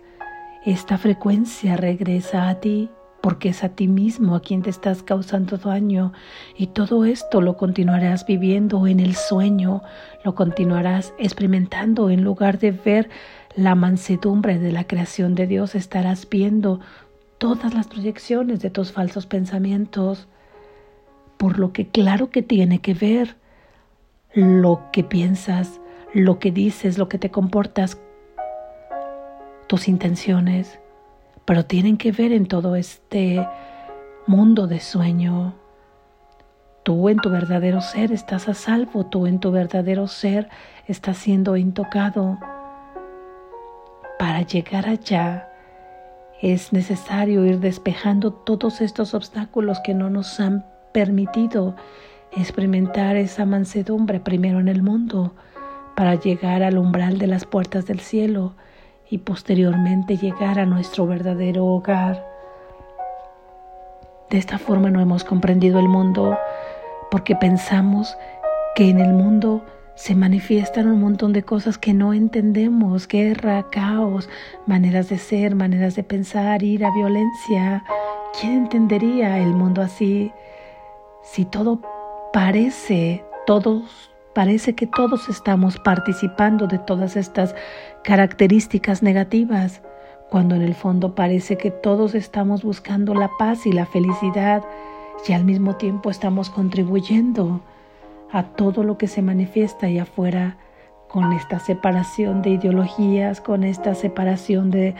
esta 0.65 0.97
frecuencia 0.97 1.77
regresa 1.77 2.49
a 2.49 2.59
ti 2.59 2.89
porque 3.25 3.49
es 3.49 3.63
a 3.63 3.69
ti 3.69 3.87
mismo 3.87 4.35
a 4.35 4.41
quien 4.41 4.61
te 4.61 4.69
estás 4.69 5.01
causando 5.01 5.57
daño. 5.57 6.13
Y 6.55 6.67
todo 6.67 7.05
esto 7.05 7.41
lo 7.41 7.57
continuarás 7.57 8.23
viviendo 8.27 8.85
en 8.85 8.99
el 8.99 9.15
sueño, 9.15 9.81
lo 10.23 10.35
continuarás 10.35 11.11
experimentando. 11.17 12.11
En 12.11 12.23
lugar 12.23 12.59
de 12.59 12.69
ver 12.69 13.09
la 13.55 13.73
mansedumbre 13.73 14.59
de 14.59 14.71
la 14.71 14.85
creación 14.85 15.33
de 15.33 15.47
Dios, 15.47 15.73
estarás 15.73 16.29
viendo 16.29 16.81
todas 17.39 17.73
las 17.73 17.87
proyecciones 17.87 18.59
de 18.59 18.69
tus 18.69 18.91
falsos 18.91 19.25
pensamientos, 19.25 20.27
por 21.37 21.59
lo 21.59 21.73
que 21.73 21.87
claro 21.87 22.29
que 22.29 22.41
tiene 22.41 22.79
que 22.79 22.93
ver 22.93 23.35
lo 24.33 24.89
que 24.91 25.03
piensas 25.03 25.79
lo 26.15 26.39
que 26.39 26.49
dices, 26.49 26.97
lo 26.97 27.09
que 27.09 27.17
te 27.17 27.29
comportas, 27.29 27.99
tus 29.67 29.89
intenciones, 29.89 30.79
pero 31.43 31.65
tienen 31.65 31.97
que 31.97 32.13
ver 32.13 32.31
en 32.31 32.45
todo 32.45 32.77
este 32.77 33.45
mundo 34.25 34.65
de 34.65 34.79
sueño. 34.79 35.53
Tú 36.83 37.09
en 37.09 37.17
tu 37.17 37.29
verdadero 37.29 37.81
ser 37.81 38.13
estás 38.13 38.47
a 38.47 38.53
salvo, 38.53 39.05
tú 39.07 39.27
en 39.27 39.41
tu 39.41 39.51
verdadero 39.51 40.07
ser 40.07 40.47
estás 40.87 41.17
siendo 41.17 41.57
intocado. 41.57 42.39
Para 44.17 44.41
llegar 44.43 44.87
allá 44.87 45.49
es 46.41 46.71
necesario 46.71 47.43
ir 47.43 47.59
despejando 47.59 48.31
todos 48.31 48.79
estos 48.79 49.13
obstáculos 49.13 49.81
que 49.83 49.93
no 49.93 50.09
nos 50.09 50.39
han 50.39 50.65
permitido 50.95 51.75
experimentar 52.31 53.17
esa 53.17 53.45
mansedumbre 53.45 54.21
primero 54.21 54.61
en 54.61 54.69
el 54.69 54.81
mundo 54.81 55.33
para 55.93 56.15
llegar 56.15 56.63
al 56.63 56.77
umbral 56.77 57.17
de 57.17 57.27
las 57.27 57.43
puertas 57.43 57.85
del 57.85 57.99
cielo 57.99 58.53
y 59.09 59.17
posteriormente 59.17 60.15
llegar 60.15 60.57
a 60.57 60.65
nuestro 60.65 61.05
verdadero 61.05 61.65
hogar. 61.65 62.25
De 64.29 64.37
esta 64.37 64.57
forma 64.57 64.89
no 64.89 65.01
hemos 65.01 65.25
comprendido 65.25 65.79
el 65.79 65.89
mundo 65.89 66.39
porque 67.11 67.35
pensamos 67.35 68.15
que 68.73 68.89
en 68.89 69.01
el 69.01 69.11
mundo 69.11 69.65
se 69.95 70.15
manifiestan 70.15 70.87
un 70.87 71.01
montón 71.01 71.33
de 71.33 71.43
cosas 71.43 71.77
que 71.77 71.93
no 71.93 72.13
entendemos, 72.13 73.05
guerra, 73.09 73.65
caos, 73.69 74.29
maneras 74.65 75.09
de 75.09 75.17
ser, 75.17 75.55
maneras 75.55 75.97
de 75.97 76.05
pensar, 76.05 76.63
ira, 76.63 76.89
violencia. 76.91 77.83
¿Quién 78.39 78.63
entendería 78.63 79.39
el 79.39 79.49
mundo 79.49 79.81
así 79.81 80.31
si 81.25 81.45
todo 81.45 81.81
parece, 82.31 83.25
todos 83.45 84.15
Parece 84.35 84.75
que 84.75 84.85
todos 84.85 85.29
estamos 85.29 85.79
participando 85.79 86.67
de 86.67 86.77
todas 86.77 87.15
estas 87.15 87.55
características 88.03 89.01
negativas, 89.01 89.81
cuando 90.29 90.55
en 90.55 90.61
el 90.61 90.75
fondo 90.75 91.15
parece 91.15 91.55
que 91.55 91.71
todos 91.71 92.15
estamos 92.15 92.61
buscando 92.61 93.13
la 93.15 93.31
paz 93.39 93.65
y 93.65 93.71
la 93.71 93.85
felicidad 93.85 94.61
y 95.25 95.31
al 95.31 95.45
mismo 95.45 95.77
tiempo 95.77 96.09
estamos 96.09 96.49
contribuyendo 96.49 97.61
a 98.29 98.43
todo 98.43 98.83
lo 98.83 98.97
que 98.97 99.07
se 99.07 99.21
manifiesta 99.21 99.87
allá 99.87 100.03
afuera 100.03 100.57
con 101.07 101.31
esta 101.31 101.59
separación 101.59 102.41
de 102.41 102.49
ideologías, 102.49 103.39
con 103.39 103.63
esta 103.63 103.95
separación 103.95 104.69
de, 104.69 104.95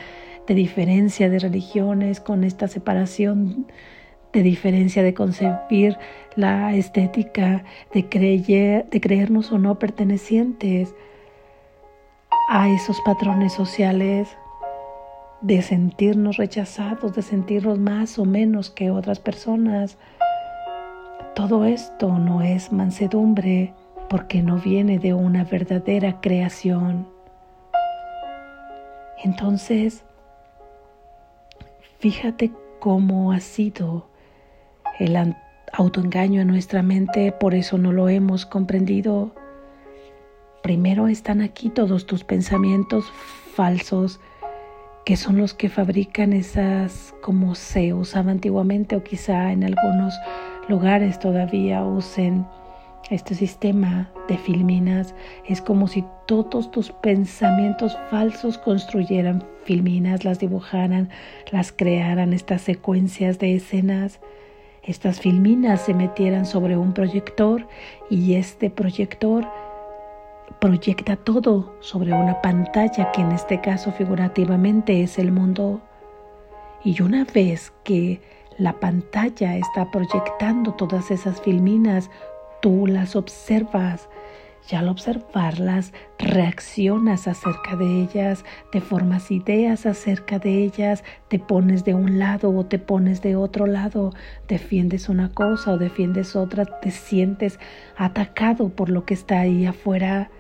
de 0.48 0.53
diferencia 0.55 1.29
de 1.29 1.39
religiones, 1.39 2.22
con 2.22 2.46
esta 2.46 2.70
separación 2.70 3.67
de 4.35 4.43
diferencia 4.43 5.01
de 5.01 5.13
concebir 5.13 5.97
la 6.35 6.75
estética, 6.75 7.63
de, 7.93 8.09
creer, 8.09 8.85
de 8.89 8.99
creernos 8.99 9.49
o 9.53 9.57
no 9.57 9.79
pertenecientes 9.79 10.93
a 12.49 12.67
esos 12.67 12.99
patrones 13.05 13.53
sociales, 13.53 14.27
de 15.39 15.61
sentirnos 15.61 16.35
rechazados, 16.35 17.15
de 17.15 17.21
sentirnos 17.21 17.79
más 17.79 18.19
o 18.19 18.25
menos 18.25 18.69
que 18.69 18.91
otras 18.91 19.21
personas. 19.21 19.97
Todo 21.33 21.63
esto 21.63 22.19
no 22.19 22.41
es 22.41 22.73
mansedumbre 22.73 23.73
porque 24.09 24.41
no 24.41 24.57
viene 24.57 24.99
de 24.99 25.13
una 25.13 25.45
verdadera 25.45 26.19
creación. 26.19 27.07
Entonces, 29.23 30.03
fíjate 31.99 32.51
cómo 32.79 33.31
ha 33.31 33.39
sido 33.39 34.13
el 34.99 35.35
autoengaño 35.73 36.41
en 36.41 36.47
nuestra 36.47 36.81
mente, 36.81 37.31
por 37.31 37.53
eso 37.53 37.77
no 37.77 37.91
lo 37.91 38.09
hemos 38.09 38.45
comprendido. 38.45 39.33
Primero 40.63 41.07
están 41.07 41.41
aquí 41.41 41.69
todos 41.69 42.05
tus 42.05 42.23
pensamientos 42.23 43.05
falsos, 43.55 44.19
que 45.05 45.17
son 45.17 45.37
los 45.37 45.53
que 45.53 45.69
fabrican 45.69 46.33
esas 46.33 47.13
como 47.21 47.55
se 47.55 47.93
usaba 47.93 48.31
antiguamente 48.31 48.95
o 48.95 49.03
quizá 49.03 49.51
en 49.51 49.63
algunos 49.63 50.15
lugares 50.67 51.19
todavía 51.19 51.83
usen 51.83 52.45
este 53.09 53.35
sistema 53.35 54.09
de 54.27 54.37
filminas. 54.37 55.13
Es 55.47 55.61
como 55.61 55.87
si 55.87 56.03
todos 56.25 56.71
tus 56.71 56.91
pensamientos 56.91 57.97
falsos 58.09 58.57
construyeran 58.57 59.43
filminas, 59.63 60.25
las 60.25 60.39
dibujaran, 60.39 61.09
las 61.51 61.71
crearan, 61.71 62.33
estas 62.33 62.61
secuencias 62.61 63.39
de 63.39 63.55
escenas. 63.55 64.19
Estas 64.85 65.19
filminas 65.19 65.81
se 65.81 65.95
metieran 65.95 66.45
sobre 66.45 66.77
un 66.77 66.93
proyector 66.93 67.67
y 68.11 68.35
este 68.35 68.69
proyector 68.69 69.43
proyecta 70.61 71.15
todo 71.15 71.75
sobre 71.79 72.13
una 72.13 72.39
pantalla 72.43 73.11
que 73.11 73.21
en 73.21 73.31
este 73.31 73.61
caso 73.61 73.91
figurativamente 73.91 75.01
es 75.01 75.17
el 75.17 75.31
mundo. 75.31 75.81
Y 76.83 77.01
una 77.01 77.25
vez 77.25 77.73
que 77.83 78.21
la 78.59 78.79
pantalla 78.79 79.57
está 79.57 79.89
proyectando 79.89 80.73
todas 80.73 81.09
esas 81.09 81.41
filminas, 81.41 82.11
tú 82.61 82.85
las 82.85 83.15
observas. 83.15 84.07
Y 84.72 84.75
al 84.75 84.88
observarlas, 84.88 85.93
reaccionas 86.17 87.27
acerca 87.27 87.75
de 87.75 88.01
ellas, 88.01 88.43
te 88.72 88.81
formas 88.81 89.29
ideas 89.29 89.86
acerca 89.86 90.39
de 90.39 90.63
ellas, 90.63 91.03
te 91.27 91.38
pones 91.38 91.86
de 91.86 91.93
un 91.93 92.17
lado 92.17 92.50
o 92.50 92.65
te 92.65 92.79
pones 92.79 93.22
de 93.22 93.36
otro 93.36 93.67
lado, 93.67 94.12
defiendes 94.48 95.07
una 95.07 95.29
cosa 95.29 95.74
o 95.74 95.77
defiendes 95.77 96.36
otra, 96.36 96.65
te 96.65 96.89
sientes 96.89 97.60
atacado 97.95 98.69
por 98.69 98.89
lo 98.89 99.05
que 99.05 99.13
está 99.13 99.41
ahí 99.41 99.67
afuera 99.67 100.31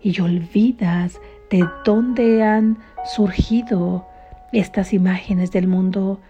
y 0.00 0.20
olvidas 0.20 1.20
de 1.50 1.64
dónde 1.84 2.44
han 2.44 2.78
surgido 3.04 4.06
estas 4.52 4.92
imágenes 4.92 5.50
del 5.50 5.66
mundo, 5.66 6.20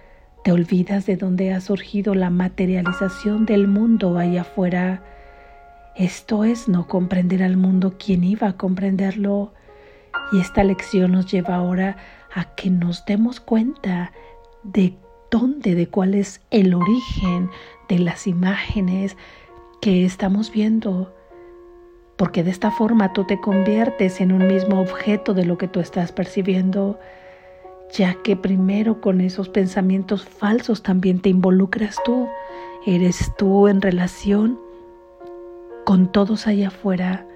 te 0.45 0.53
olvidas 0.53 1.05
de 1.07 1.17
dónde 1.17 1.53
ha 1.53 1.61
surgido 1.61 2.15
la 2.15 2.31
materialización 2.31 3.45
del 3.45 3.69
mundo 3.69 4.17
allá 4.17 4.43
afuera. 4.43 5.03
Esto 5.99 6.45
es 6.45 6.69
no 6.69 6.87
comprender 6.87 7.43
al 7.43 7.57
mundo. 7.57 7.95
¿Quién 7.99 8.23
iba 8.23 8.47
a 8.47 8.57
comprenderlo? 8.57 9.53
Y 10.31 10.41
esta 10.41 10.63
lección 10.63 11.13
nos 11.13 11.31
lleva 11.31 11.57
ahora 11.57 11.97
a 12.33 12.55
que 12.55 12.71
nos 12.71 13.05
demos 13.05 13.41
cuenta 13.41 14.13
de 14.63 14.95
dónde, 15.29 15.75
de 15.75 15.89
cuál 15.89 16.15
es 16.15 16.41
el 16.51 16.73
origen 16.75 17.51
de 17.89 17.99
las 17.99 18.29
imágenes 18.29 19.17
que 19.81 20.05
estamos 20.05 20.53
viendo 20.53 21.13
porque 22.19 22.43
de 22.43 22.51
esta 22.51 22.73
forma 22.73 23.13
tú 23.13 23.25
te 23.25 23.41
conviertes 23.41 24.21
en 24.21 24.33
un 24.33 24.49
mismo 24.49 24.81
objeto 24.81 25.35
de 25.35 25.45
lo 25.45 25.57
que 25.57 25.69
tú 25.69 25.79
estás 25.79 26.11
percibiendo, 26.11 26.99
ya 27.93 28.15
que 28.25 28.35
primero 28.35 29.01
con 29.01 29.21
esos 29.21 29.49
pensamientos 29.49 30.25
falsos 30.25 30.83
también 30.83 31.21
te 31.21 31.29
involucras 31.29 31.97
tú, 32.05 32.29
eres 32.85 33.33
tú 33.39 33.69
en 33.69 33.81
relación 33.81 34.59
con 35.89 36.13
todos 36.13 36.47
allá 36.47 36.69
afuera, 36.69 37.27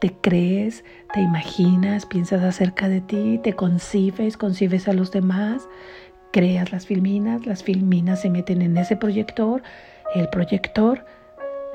te 0.00 0.14
crees, 0.14 0.84
te 1.12 1.20
imaginas, 1.20 2.06
piensas 2.06 2.42
acerca 2.42 2.88
de 2.88 3.02
ti, 3.02 3.38
te 3.42 3.52
concibes, 3.52 4.38
concibes 4.38 4.88
a 4.88 4.94
los 4.94 5.10
demás, 5.10 5.68
creas 6.32 6.72
las 6.72 6.86
filminas, 6.86 7.44
las 7.44 7.62
filminas 7.62 8.22
se 8.22 8.30
meten 8.30 8.62
en 8.62 8.78
ese 8.78 8.96
proyector, 8.96 9.62
el 10.14 10.30
proyector 10.30 11.04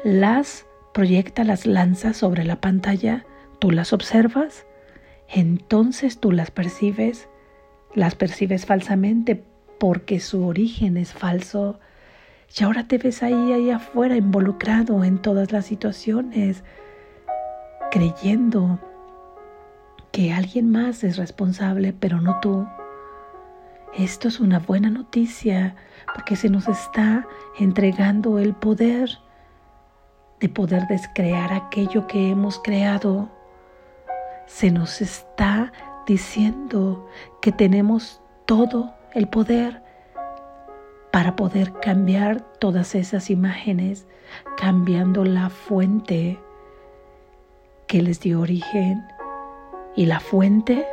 las 0.04 0.66
proyecta 0.96 1.44
las 1.44 1.68
lanzas 1.68 2.18
sobre 2.18 2.44
la 2.44 2.60
pantalla, 2.60 3.24
tú 3.60 3.70
las 3.70 3.94
observas, 3.94 4.66
entonces 5.28 6.20
tú 6.20 6.32
las 6.32 6.50
percibes, 6.50 7.30
las 7.94 8.16
percibes 8.16 8.66
falsamente 8.66 9.44
porque 9.80 10.20
su 10.20 10.44
origen 10.44 10.98
es 10.98 11.14
falso. 11.14 11.80
Y 12.58 12.64
ahora 12.64 12.88
te 12.88 12.98
ves 12.98 13.22
ahí, 13.22 13.54
ahí 13.54 13.70
afuera, 13.70 14.16
involucrado 14.16 15.04
en 15.04 15.20
todas 15.20 15.52
las 15.52 15.66
situaciones, 15.66 16.64
creyendo 17.92 18.80
que 20.12 20.34
alguien 20.34 20.72
más 20.72 21.04
es 21.04 21.18
responsable, 21.18 21.94
pero 21.94 22.20
no 22.22 22.40
tú. 22.40 22.68
Esto 23.98 24.28
es 24.28 24.40
una 24.40 24.60
buena 24.60 24.90
noticia 24.90 25.76
porque 26.14 26.36
se 26.36 26.50
nos 26.50 26.68
está 26.68 27.28
entregando 27.60 28.40
el 28.40 28.54
poder 28.54 29.10
de 30.40 30.50
poder 30.50 30.88
descrear 30.88 31.52
aquello 31.54 32.08
que 32.08 32.30
hemos 32.30 32.60
creado. 32.60 33.30
Se 34.46 34.72
nos 34.72 35.02
está 35.02 35.72
diciendo 36.08 37.08
que 37.42 37.52
tenemos 37.52 38.22
todo 38.46 38.94
el 39.14 39.28
poder 39.28 39.84
para 41.12 41.36
poder 41.36 41.74
cambiar 41.82 42.42
todas 42.60 42.96
esas 42.96 43.30
imágenes, 43.30 44.06
cambiando 44.58 45.26
la 45.26 45.50
fuente 45.50 46.40
que 47.88 48.02
les 48.02 48.20
dio 48.20 48.42
origen. 48.42 49.04
Y 49.96 50.06
la 50.06 50.20
fuente 50.20 50.86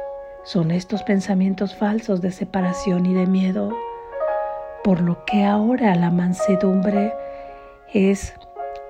son 0.45 0.71
estos 0.71 1.03
pensamientos 1.03 1.75
falsos 1.75 2.21
de 2.23 2.33
separación 2.33 3.05
y 3.05 3.15
de 3.15 3.27
miedo, 3.27 3.77
por 4.83 5.01
lo 5.01 5.25
que 5.27 5.45
ahora 5.45 5.95
la 5.95 6.11
mansedumbre 6.11 7.13
es 7.93 8.33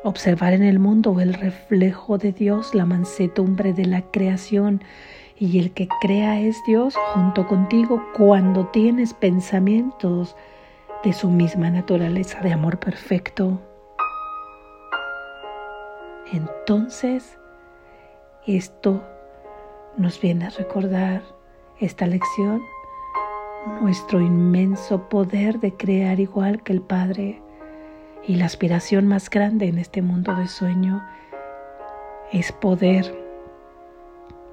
observar 0.05 0.53
en 0.53 0.63
el 0.63 0.79
mundo 0.79 1.21
el 1.21 1.35
reflejo 1.35 2.19
de 2.19 2.33
Dios, 2.33 2.75
la 2.75 2.85
mansedumbre 2.85 3.73
de 3.73 3.87
la 3.87 4.03
creación. 4.03 4.83
Y 5.39 5.59
el 5.59 5.73
que 5.73 5.89
crea 6.01 6.41
es 6.41 6.57
Dios 6.67 6.95
junto 7.13 7.47
contigo 7.47 8.03
cuando 8.17 8.67
tienes 8.69 9.13
pensamientos 9.13 10.37
de 11.07 11.13
su 11.13 11.31
misma 11.31 11.71
naturaleza 11.71 12.41
de 12.41 12.53
amor 12.53 12.81
perfecto. 12.81 13.61
Entonces, 16.33 17.39
esto 18.45 19.05
nos 19.97 20.21
viene 20.21 20.47
a 20.47 20.51
recordar 20.51 21.23
esta 21.79 22.09
lección, 22.09 22.61
nuestro 23.83 24.21
inmenso 24.21 25.09
poder 25.09 25.61
de 25.61 25.77
crear 25.77 26.19
igual 26.19 26.65
que 26.65 26.73
el 26.73 26.83
Padre 26.83 27.41
y 28.27 28.35
la 28.35 28.47
aspiración 28.47 29.07
más 29.07 29.31
grande 29.31 29.69
en 29.69 29.79
este 29.79 30.03
mundo 30.03 30.35
de 30.35 30.49
sueño 30.49 31.07
es 32.33 32.51
poder 32.51 33.17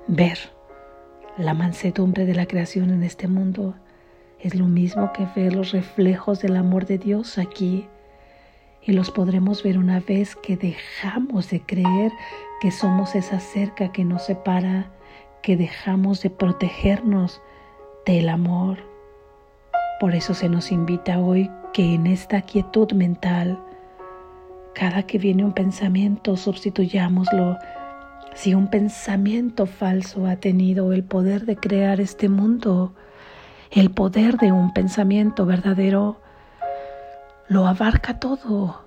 ver 0.06 0.38
la 1.36 1.56
mansedumbre 1.56 2.28
de 2.28 2.36
la 2.36 2.46
creación 2.46 2.92
en 2.92 3.02
este 3.02 3.28
mundo. 3.28 3.74
Es 4.44 4.56
lo 4.56 4.68
mismo 4.68 5.14
que 5.14 5.26
ver 5.38 5.56
los 5.56 5.72
reflejos 5.72 6.42
del 6.42 6.58
amor 6.58 6.86
de 6.86 6.98
Dios 6.98 7.38
aquí. 7.38 7.88
Y 8.82 8.92
los 8.92 9.10
podremos 9.10 9.64
ver 9.64 9.78
una 9.78 10.02
vez 10.02 10.36
que 10.36 10.58
dejamos 10.58 11.50
de 11.50 11.62
creer 11.62 12.12
que 12.60 12.70
somos 12.70 13.16
esa 13.16 13.40
cerca 13.40 13.94
que 13.94 14.04
nos 14.04 14.26
separa, 14.26 14.92
que 15.42 15.56
dejamos 15.56 16.22
de 16.22 16.30
protegernos 16.30 17.42
del 18.06 18.28
amor. 18.28 18.80
Por 20.02 20.14
eso 20.14 20.34
se 20.34 20.50
nos 20.50 20.74
invita 20.74 21.20
hoy 21.20 21.50
que 21.72 21.94
en 21.94 22.06
esta 22.06 22.42
quietud 22.42 22.92
mental, 22.92 23.58
cada 24.76 25.04
que 25.04 25.20
viene 25.20 25.46
un 25.46 25.54
pensamiento, 25.54 26.36
sustituyámoslo. 26.36 27.58
Si 28.34 28.54
un 28.54 28.68
pensamiento 28.68 29.68
falso 29.68 30.28
ha 30.28 30.36
tenido 30.36 30.92
el 30.92 31.06
poder 31.06 31.46
de 31.46 31.56
crear 31.56 32.02
este 32.02 32.28
mundo, 32.28 32.94
el 33.74 33.90
poder 33.90 34.38
de 34.38 34.52
un 34.52 34.72
pensamiento 34.72 35.48
verdadero 35.48 36.22
lo 37.48 37.66
abarca 37.66 38.20
todo 38.20 38.86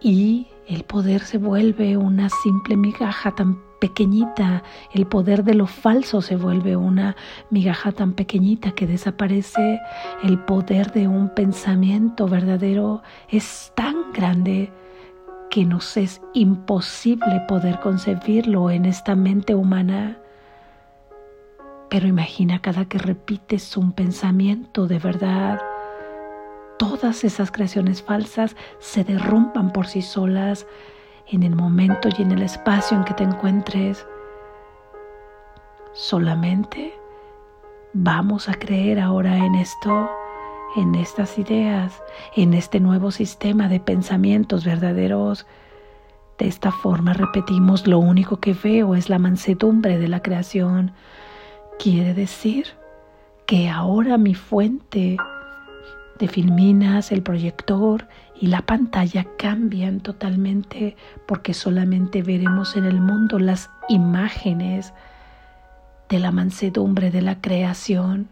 y 0.00 0.46
el 0.68 0.84
poder 0.84 1.22
se 1.22 1.38
vuelve 1.38 1.96
una 1.96 2.28
simple 2.28 2.76
migaja 2.76 3.32
tan 3.32 3.58
pequeñita, 3.80 4.62
el 4.94 5.06
poder 5.06 5.42
de 5.42 5.54
lo 5.54 5.66
falso 5.66 6.22
se 6.22 6.36
vuelve 6.36 6.76
una 6.76 7.16
migaja 7.50 7.90
tan 7.90 8.12
pequeñita 8.12 8.70
que 8.70 8.86
desaparece, 8.86 9.80
el 10.22 10.38
poder 10.38 10.92
de 10.92 11.08
un 11.08 11.30
pensamiento 11.30 12.28
verdadero 12.28 13.02
es 13.28 13.72
tan 13.74 14.12
grande 14.12 14.70
que 15.50 15.64
nos 15.64 15.96
es 15.96 16.20
imposible 16.34 17.42
poder 17.48 17.80
concebirlo 17.80 18.70
en 18.70 18.84
esta 18.84 19.16
mente 19.16 19.56
humana. 19.56 20.18
Pero 21.90 22.06
imagina 22.06 22.60
cada 22.60 22.84
que 22.84 22.98
repites 22.98 23.76
un 23.76 23.92
pensamiento 23.92 24.86
de 24.86 24.98
verdad, 24.98 25.60
todas 26.78 27.24
esas 27.24 27.50
creaciones 27.50 28.02
falsas 28.02 28.56
se 28.78 29.04
derrumban 29.04 29.72
por 29.72 29.86
sí 29.86 30.02
solas 30.02 30.66
en 31.26 31.42
el 31.42 31.54
momento 31.54 32.08
y 32.16 32.22
en 32.22 32.32
el 32.32 32.42
espacio 32.42 32.96
en 32.96 33.04
que 33.04 33.14
te 33.14 33.24
encuentres. 33.24 34.06
Solamente 35.92 36.94
vamos 37.92 38.48
a 38.48 38.54
creer 38.54 39.00
ahora 39.00 39.36
en 39.36 39.54
esto, 39.54 40.10
en 40.76 40.94
estas 40.94 41.38
ideas, 41.38 42.02
en 42.36 42.54
este 42.54 42.80
nuevo 42.80 43.10
sistema 43.10 43.68
de 43.68 43.80
pensamientos 43.80 44.64
verdaderos. 44.64 45.46
De 46.38 46.46
esta 46.46 46.70
forma 46.70 47.14
repetimos, 47.14 47.86
lo 47.86 47.98
único 47.98 48.38
que 48.38 48.52
veo 48.54 48.94
es 48.94 49.08
la 49.08 49.18
mansedumbre 49.18 49.98
de 49.98 50.08
la 50.08 50.22
creación. 50.22 50.92
Quiere 51.78 52.14
decir 52.14 52.66
que 53.46 53.68
ahora 53.68 54.18
mi 54.18 54.34
fuente 54.34 55.16
de 56.18 56.28
filminas, 56.28 57.12
el 57.12 57.22
proyector 57.22 58.08
y 58.40 58.48
la 58.48 58.62
pantalla 58.62 59.26
cambian 59.38 60.00
totalmente 60.00 60.96
porque 61.26 61.54
solamente 61.54 62.22
veremos 62.22 62.76
en 62.76 62.84
el 62.84 63.00
mundo 63.00 63.38
las 63.38 63.70
imágenes 63.88 64.92
de 66.08 66.18
la 66.18 66.32
mansedumbre 66.32 67.10
de 67.10 67.22
la 67.22 67.40
creación. 67.40 68.28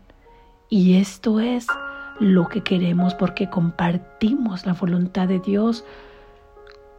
Y 0.68 0.96
esto 0.96 1.40
es 1.40 1.66
lo 2.18 2.48
que 2.48 2.62
queremos 2.62 3.14
porque 3.14 3.48
compartimos 3.48 4.66
la 4.66 4.72
voluntad 4.72 5.28
de 5.28 5.38
Dios 5.38 5.84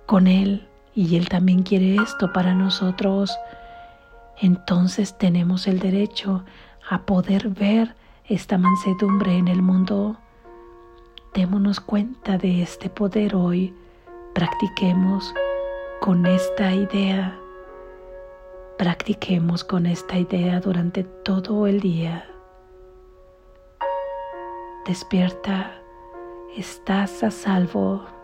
con 0.06 0.28
Él 0.28 0.68
y 0.96 1.18
Él 1.18 1.28
también 1.28 1.64
quiere 1.64 1.96
esto 1.96 2.32
para 2.32 2.54
nosotros. 2.54 3.38
Entonces 4.40 5.18
tenemos 5.18 5.68
el 5.68 5.80
derecho 5.80 6.44
a 6.90 7.04
poder 7.04 7.50
ver 7.50 7.96
esta 8.26 8.58
mansedumbre 8.58 9.38
en 9.38 9.48
el 9.48 9.62
mundo. 9.62 10.18
Démonos 11.34 11.80
cuenta 11.80 12.38
de 12.38 12.62
este 12.62 12.90
poder 12.90 13.36
hoy. 13.36 13.74
Practiquemos 14.34 15.34
con 16.02 16.26
esta 16.26 16.74
idea. 16.74 17.38
Practiquemos 18.78 19.64
con 19.64 19.88
esta 19.88 20.18
idea 20.18 20.60
durante 20.60 21.04
todo 21.04 21.66
el 21.66 21.80
día. 21.80 22.30
Despierta, 24.86 25.82
estás 26.56 27.24
a 27.24 27.32
salvo. 27.32 28.17